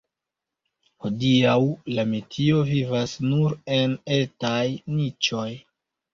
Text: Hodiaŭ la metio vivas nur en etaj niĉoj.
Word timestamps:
Hodiaŭ 1.05 1.53
la 1.97 2.05
metio 2.13 2.65
vivas 2.71 3.15
nur 3.27 3.55
en 3.77 3.95
etaj 4.19 4.65
niĉoj. 4.97 5.47